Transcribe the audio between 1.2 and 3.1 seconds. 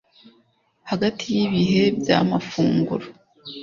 yibihe bya mafunguro